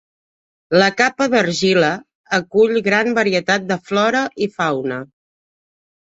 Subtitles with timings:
[0.83, 1.89] La capa d'argila
[2.39, 5.01] acull gran varietat de flora i fauna.